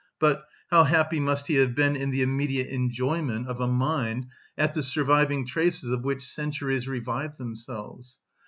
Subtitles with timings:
[0.19, 4.25] but, "How happy must he have been in the immediate enjoyment of a mind
[4.57, 8.19] at the surviving traces of which centuries revive themselves!"